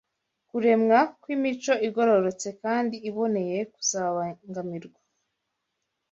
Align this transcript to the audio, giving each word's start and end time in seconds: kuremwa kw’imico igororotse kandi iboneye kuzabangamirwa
kuremwa 0.49 0.99
kw’imico 1.21 1.73
igororotse 1.87 2.47
kandi 2.63 2.95
iboneye 3.09 3.57
kuzabangamirwa 3.73 5.01